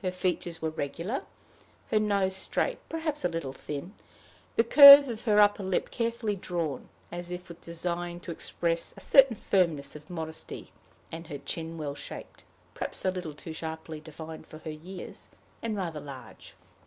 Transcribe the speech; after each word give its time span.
Her 0.00 0.10
features 0.10 0.62
were 0.62 0.70
regular 0.70 1.24
her 1.90 1.98
nose 2.00 2.34
straight 2.34 2.78
perhaps 2.88 3.22
a 3.22 3.28
little 3.28 3.52
thin; 3.52 3.92
the 4.56 4.64
curve 4.64 5.08
of 5.10 5.26
her 5.26 5.40
upper 5.40 5.62
lip 5.62 5.90
carefully 5.90 6.36
drawn, 6.36 6.88
as 7.12 7.30
if 7.30 7.50
with 7.50 7.60
design 7.60 8.18
to 8.20 8.30
express 8.30 8.94
a 8.96 9.00
certain 9.02 9.36
firmness 9.36 9.94
of 9.94 10.08
modesty; 10.08 10.72
and 11.12 11.26
her 11.26 11.36
chin 11.36 11.76
well 11.76 11.94
shaped, 11.94 12.44
perhaps 12.72 13.04
a 13.04 13.10
little 13.10 13.34
too 13.34 13.52
sharply 13.52 14.00
defined 14.00 14.46
for 14.46 14.56
her 14.60 14.70
years, 14.70 15.28
and 15.62 15.76
rather 15.76 16.00
large. 16.00 16.54